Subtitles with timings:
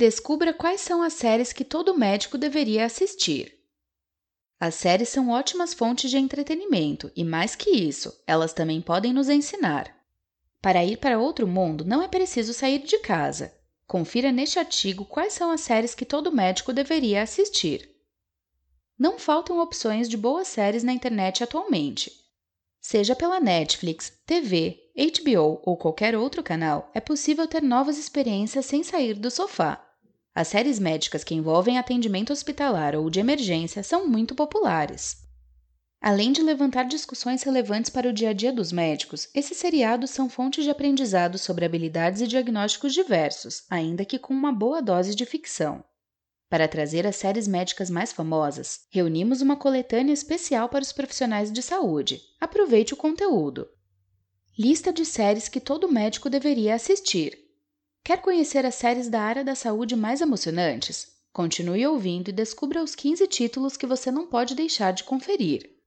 [0.00, 3.54] Descubra quais são as séries que todo médico deveria assistir.
[4.58, 9.28] As séries são ótimas fontes de entretenimento e, mais que isso, elas também podem nos
[9.28, 9.94] ensinar.
[10.62, 13.54] Para ir para outro mundo, não é preciso sair de casa.
[13.86, 17.94] Confira neste artigo quais são as séries que todo médico deveria assistir.
[18.98, 22.10] Não faltam opções de boas séries na internet atualmente.
[22.80, 28.82] Seja pela Netflix, TV, HBO ou qualquer outro canal, é possível ter novas experiências sem
[28.82, 29.88] sair do sofá.
[30.34, 35.28] As séries médicas que envolvem atendimento hospitalar ou de emergência são muito populares.
[36.00, 40.30] Além de levantar discussões relevantes para o dia a dia dos médicos, esses seriados são
[40.30, 45.26] fontes de aprendizado sobre habilidades e diagnósticos diversos, ainda que com uma boa dose de
[45.26, 45.84] ficção.
[46.48, 51.60] Para trazer as séries médicas mais famosas, reunimos uma coletânea especial para os profissionais de
[51.60, 52.20] saúde.
[52.40, 53.68] Aproveite o conteúdo.
[54.58, 57.49] Lista de séries que todo médico deveria assistir,
[58.02, 61.20] Quer conhecer as séries da área da saúde mais emocionantes?
[61.32, 65.78] Continue ouvindo e descubra os 15 títulos que você não pode deixar de conferir.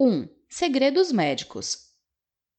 [0.00, 0.28] 1.
[0.48, 1.90] Segredos Médicos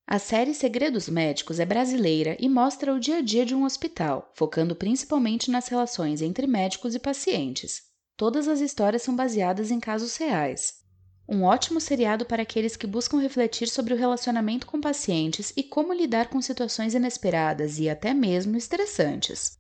[0.05, 4.31] A série Segredos Médicos é brasileira e mostra o dia a dia de um hospital,
[4.35, 7.83] focando principalmente nas relações entre médicos e pacientes.
[8.15, 10.84] Todas as histórias são baseadas em casos reais.
[11.27, 15.91] Um ótimo seriado para aqueles que buscam refletir sobre o relacionamento com pacientes e como
[15.91, 19.57] lidar com situações inesperadas e até mesmo estressantes.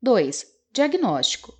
[0.00, 0.46] 2.
[0.72, 1.58] Diagnóstico.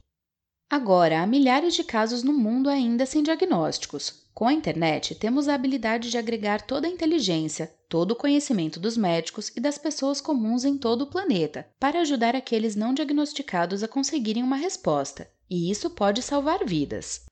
[0.70, 4.24] Agora, há milhares de casos no mundo ainda sem diagnósticos.
[4.32, 8.96] Com a internet, temos a habilidade de agregar toda a inteligência, todo o conhecimento dos
[8.96, 13.88] médicos e das pessoas comuns em todo o planeta para ajudar aqueles não diagnosticados a
[13.88, 17.24] conseguirem uma resposta, e isso pode salvar vidas.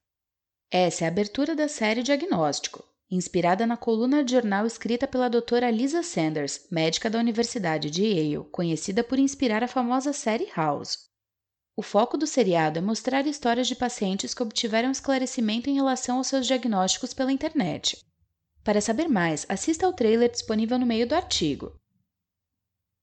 [0.75, 5.70] Essa é a abertura da série Diagnóstico, inspirada na coluna de jornal escrita pela doutora
[5.70, 11.11] Lisa Sanders, médica da Universidade de Yale, conhecida por inspirar a famosa série House.
[11.77, 16.28] O foco do seriado é mostrar histórias de pacientes que obtiveram esclarecimento em relação aos
[16.28, 18.03] seus diagnósticos pela internet.
[18.65, 21.78] Para saber mais, assista ao trailer disponível no meio do artigo.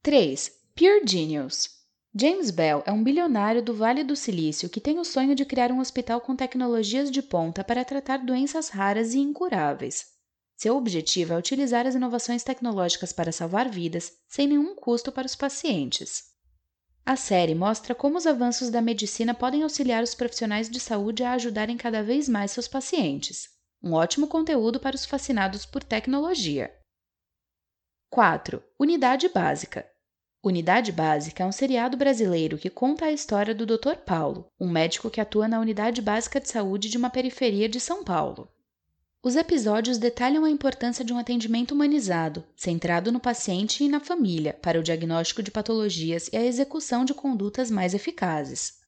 [0.01, 0.51] 3.
[0.75, 1.78] Pure Genius
[2.15, 5.71] James Bell é um bilionário do Vale do Silício que tem o sonho de criar
[5.71, 10.07] um hospital com tecnologias de ponta para tratar doenças raras e incuráveis.
[10.55, 15.35] Seu objetivo é utilizar as inovações tecnológicas para salvar vidas sem nenhum custo para os
[15.35, 16.23] pacientes.
[17.05, 21.33] A série mostra como os avanços da medicina podem auxiliar os profissionais de saúde a
[21.33, 23.49] ajudarem cada vez mais seus pacientes.
[23.83, 26.75] Um ótimo conteúdo para os fascinados por tecnologia.
[28.09, 28.63] 4.
[28.79, 29.87] Unidade Básica
[30.41, 33.97] Unidade Básica é um seriado brasileiro que conta a história do Dr.
[34.05, 38.05] Paulo, um médico que atua na Unidade Básica de Saúde de uma periferia de São
[38.05, 38.49] Paulo.
[39.21, 44.53] Os episódios detalham a importância de um atendimento humanizado, centrado no paciente e na família,
[44.53, 48.79] para o diagnóstico de patologias e a execução de condutas mais eficazes.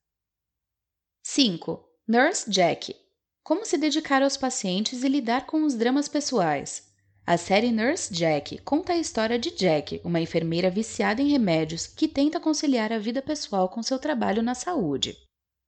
[1.22, 1.86] 5.
[2.08, 2.96] Nurse Jack
[3.44, 6.91] Como se dedicar aos pacientes e lidar com os dramas pessoais.
[7.26, 12.08] A série Nurse Jack conta a história de Jack, uma enfermeira viciada em remédios que
[12.08, 15.16] tenta conciliar a vida pessoal com seu trabalho na saúde.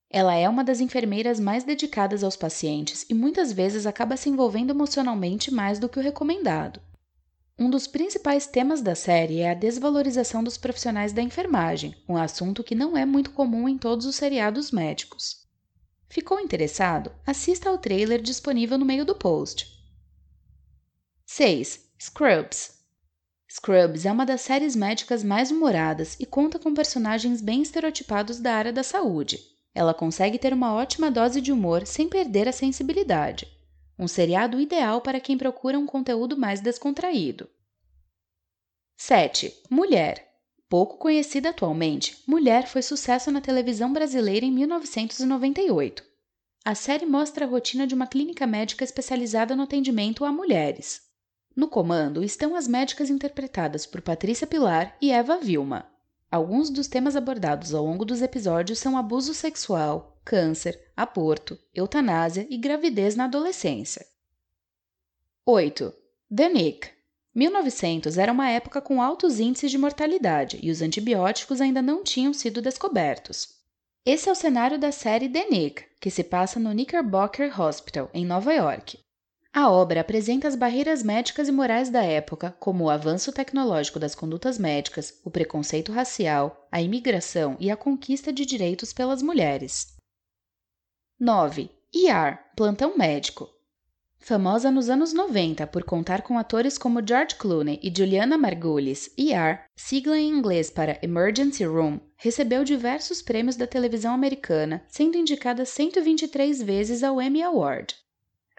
[0.10, 4.72] Ela é uma das enfermeiras mais dedicadas aos pacientes e muitas vezes acaba se envolvendo
[4.72, 6.82] emocionalmente mais do que o recomendado.
[7.58, 12.64] Um dos principais temas da série é a desvalorização dos profissionais da enfermagem, um assunto
[12.64, 15.48] que não é muito comum em todos os seriados médicos.
[16.10, 17.12] Ficou interessado?
[17.26, 19.73] Assista ao trailer disponível no meio do post.
[21.26, 21.90] 6.
[22.00, 22.84] Scrubs
[23.50, 28.54] Scrubs é uma das séries médicas mais humoradas e conta com personagens bem estereotipados da
[28.54, 29.40] área da saúde.
[29.74, 33.48] Ela consegue ter uma ótima dose de humor sem perder a sensibilidade.
[33.98, 37.50] Um seriado ideal para quem procura um conteúdo mais descontraído.
[38.98, 39.54] 7.
[39.70, 40.30] Mulher.
[40.70, 46.04] Pouco conhecida atualmente, Mulher foi sucesso na televisão brasileira em 1998.
[46.66, 51.13] A série mostra a rotina de uma clínica médica especializada no atendimento a mulheres.
[51.56, 55.86] No comando estão as médicas interpretadas por Patrícia Pilar e Eva Vilma.
[56.32, 62.58] Alguns dos temas abordados ao longo dos episódios são abuso sexual, câncer, aborto, eutanásia e
[62.58, 64.04] gravidez na adolescência.
[65.46, 65.94] 8.
[66.36, 66.90] The Nick
[67.36, 72.34] 1900 era uma época com altos índices de mortalidade e os antibióticos ainda não tinham
[72.34, 73.60] sido descobertos.
[74.06, 78.26] Esse é o cenário da série The Nick, que se passa no Knickerbocker Hospital, em
[78.26, 79.00] Nova York.
[79.56, 84.16] A obra apresenta as barreiras médicas e morais da época, como o avanço tecnológico das
[84.16, 89.96] condutas médicas, o preconceito racial, a imigração e a conquista de direitos pelas mulheres.
[91.20, 91.70] 9.
[91.94, 93.48] ER Plantão Médico
[94.18, 99.66] Famosa nos anos 90 por contar com atores como George Clooney e Juliana Margulies, ER,
[99.76, 106.64] sigla em inglês para Emergency Room, recebeu diversos prêmios da televisão americana, sendo indicada 123
[106.64, 107.96] vezes ao Emmy Award.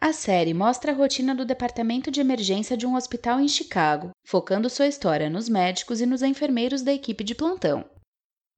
[0.01, 4.69] A série mostra a rotina do departamento de emergência de um hospital em Chicago, focando
[4.69, 7.85] sua história nos médicos e nos enfermeiros da equipe de plantão.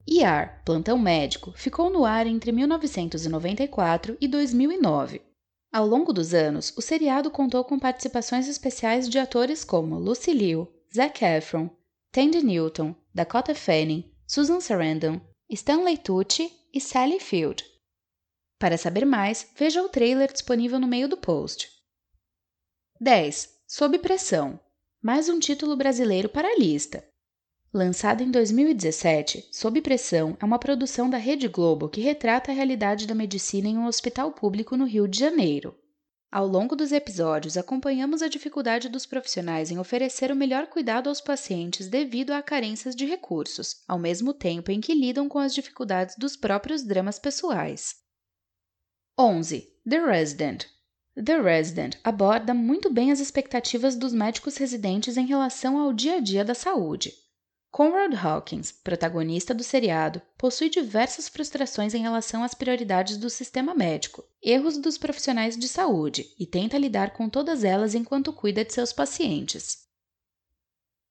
[0.08, 5.20] ER, Plantão Médico, ficou no ar entre 1994 e 2009.
[5.72, 10.68] Ao longo dos anos, o seriado contou com participações especiais de atores como Lucy Liu,
[10.94, 11.68] Zac Efron,
[12.12, 17.64] Tandy Newton, Dakota Fanning, Susan Sarandon, Stanley Tucci e Sally Field.
[18.58, 21.70] Para saber mais, veja o trailer disponível no meio do post.
[22.98, 23.50] 10.
[23.66, 24.58] Sob Pressão.
[25.02, 27.06] Mais um título brasileiro para a lista.
[27.70, 33.06] Lançado em 2017, Sob Pressão é uma produção da Rede Globo que retrata a realidade
[33.06, 35.78] da medicina em um hospital público no Rio de Janeiro.
[36.32, 41.20] Ao longo dos episódios, acompanhamos a dificuldade dos profissionais em oferecer o melhor cuidado aos
[41.20, 46.16] pacientes devido a carências de recursos, ao mesmo tempo em que lidam com as dificuldades
[46.16, 48.05] dos próprios dramas pessoais.
[49.18, 49.66] 11.
[49.88, 50.66] The Resident.
[51.14, 56.20] The Resident aborda muito bem as expectativas dos médicos residentes em relação ao dia a
[56.20, 57.14] dia da saúde.
[57.70, 64.22] Conrad Hawkins, protagonista do seriado, possui diversas frustrações em relação às prioridades do sistema médico,
[64.42, 68.92] erros dos profissionais de saúde e tenta lidar com todas elas enquanto cuida de seus
[68.92, 69.86] pacientes.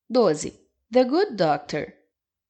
[0.07, 0.52] 12.
[0.92, 1.92] The Good Doctor.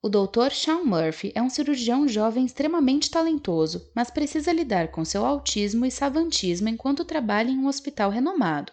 [0.05, 0.51] O Dr.
[0.51, 5.89] Sean Murphy é um cirurgião jovem extremamente talentoso, mas precisa lidar com seu autismo e
[5.89, 8.71] savantismo enquanto trabalha em um hospital renomado.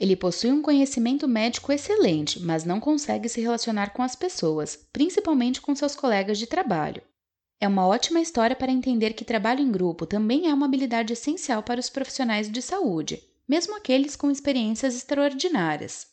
[0.00, 5.60] Ele possui um conhecimento médico excelente, mas não consegue se relacionar com as pessoas, principalmente
[5.60, 7.02] com seus colegas de trabalho.
[7.60, 11.62] É uma ótima história para entender que trabalho em grupo também é uma habilidade essencial
[11.62, 16.08] para os profissionais de saúde, mesmo aqueles com experiências extraordinárias.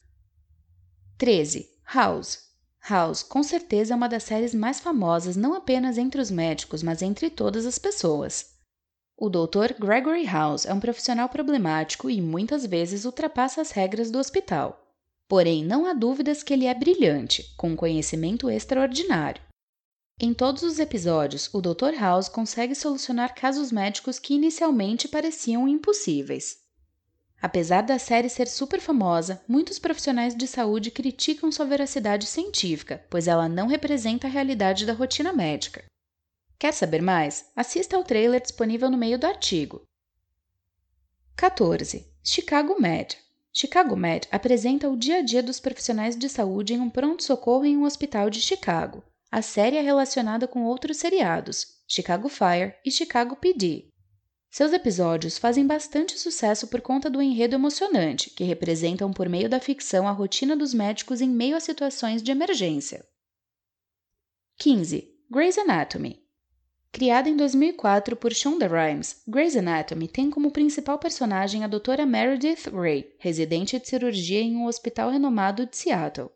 [1.18, 1.68] 13.
[1.92, 2.45] House
[2.88, 7.02] House, com certeza, é uma das séries mais famosas não apenas entre os médicos, mas
[7.02, 8.54] entre todas as pessoas.
[9.18, 9.74] O Dr.
[9.80, 14.80] Gregory House é um profissional problemático e muitas vezes ultrapassa as regras do hospital.
[15.28, 19.42] Porém, não há dúvidas que ele é brilhante, com um conhecimento extraordinário.
[20.20, 22.00] Em todos os episódios, o Dr.
[22.00, 26.65] House consegue solucionar casos médicos que inicialmente pareciam impossíveis.
[27.42, 33.28] Apesar da série ser super famosa, muitos profissionais de saúde criticam sua veracidade científica, pois
[33.28, 35.84] ela não representa a realidade da rotina médica.
[36.58, 37.52] Quer saber mais?
[37.56, 39.84] Assista ao trailer disponível no meio do artigo.
[41.36, 42.08] 14.
[42.24, 43.18] Chicago Med.
[43.54, 47.78] Chicago Med apresenta o dia a dia dos profissionais de saúde em um pronto-socorro em
[47.78, 49.04] um hospital de Chicago.
[49.30, 53.92] A série é relacionada com outros seriados, Chicago Fire e Chicago PD,
[54.56, 59.60] seus episódios fazem bastante sucesso por conta do enredo emocionante, que representam por meio da
[59.60, 63.06] ficção a rotina dos médicos em meio a situações de emergência.
[64.58, 65.14] 15.
[65.30, 66.24] Grey's Anatomy
[66.90, 72.70] Criada em 2004 por Shonda Rhimes, Grey's Anatomy tem como principal personagem a doutora Meredith
[72.74, 76.32] Ray, residente de cirurgia em um hospital renomado de Seattle.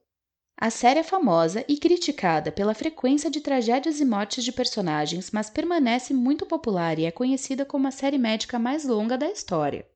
[0.62, 5.50] A série é famosa e criticada pela frequência de tragédias e mortes de personagens, mas
[5.50, 9.88] permanece muito popular e é conhecida como a série médica mais longa da história.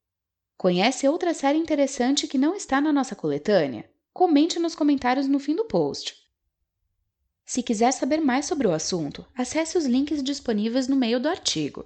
[0.58, 3.92] Conhece outra série interessante que não está na nossa coletânea?
[4.14, 6.16] Comente nos comentários no fim do post.
[7.46, 11.82] Se quiser saber mais sobre o assunto, acesse os links disponíveis no meio do artigo.